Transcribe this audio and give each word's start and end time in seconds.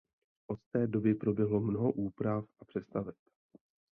Od 0.47 0.59
té 0.71 0.87
doby 0.87 1.13
proběhlo 1.15 1.59
mnoho 1.59 1.91
úprav 1.91 2.45
a 2.59 2.65
přestaveb. 2.65 3.15